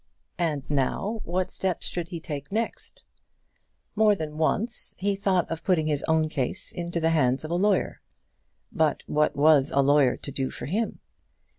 [0.39, 3.03] And now, what steps should he take next?
[3.95, 7.53] More than once he thought of putting his own case into the hands of a
[7.53, 8.01] lawyer;
[8.71, 11.01] but what was a lawyer to do for him?